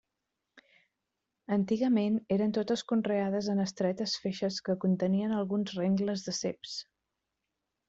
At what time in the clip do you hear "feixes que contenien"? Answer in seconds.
4.25-5.39